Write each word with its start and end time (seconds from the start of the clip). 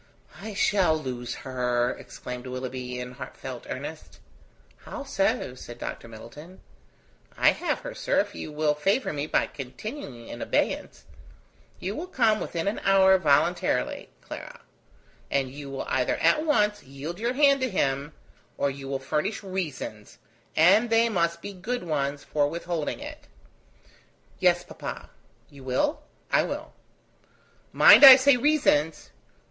"I 0.41 0.55
shall 0.55 0.97
lose 0.97 1.35
her," 1.45 1.91
exclaimed 1.91 2.47
Willoughby, 2.47 2.99
in 2.99 3.11
heartfelt 3.11 3.67
earnest. 3.69 4.17
"How 4.77 5.03
so?" 5.03 5.53
said 5.53 5.77
Dr. 5.77 6.07
Middleton. 6.07 6.59
"I 7.37 7.51
have 7.51 7.81
her, 7.81 7.93
sir, 7.93 8.19
if 8.19 8.33
you 8.33 8.51
will 8.51 8.73
favour 8.73 9.13
me 9.13 9.27
by 9.27 9.45
continuing 9.45 10.27
in 10.27 10.41
abeyance. 10.41 11.05
You 11.79 11.95
will 11.95 12.07
come 12.07 12.39
within 12.39 12.67
an 12.67 12.79
hour 12.79 13.15
voluntarily, 13.19 14.09
Clara; 14.21 14.61
and 15.29 15.51
you 15.51 15.69
will 15.69 15.85
either 15.87 16.15
at 16.15 16.43
once 16.47 16.81
yield 16.81 17.19
your 17.19 17.33
hand 17.33 17.61
to 17.61 17.69
him 17.69 18.13
or 18.57 18.71
you 18.71 18.87
will 18.87 18.97
furnish 18.97 19.43
reasons, 19.43 20.17
and 20.55 20.89
they 20.89 21.09
must 21.09 21.43
be 21.43 21.53
good 21.53 21.83
ones, 21.83 22.23
for 22.23 22.49
withholding 22.49 22.99
it." 23.01 23.27
"Yes, 24.39 24.63
papa." 24.63 25.11
"You 25.51 25.63
will?" 25.63 26.01
"I 26.31 26.41
will." 26.41 26.73
"Mind, 27.71 28.03
I 28.03 28.15
say 28.15 28.35
reasons." 28.35 29.11